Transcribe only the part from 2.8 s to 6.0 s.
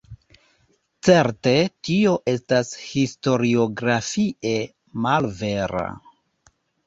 historiografie malvera.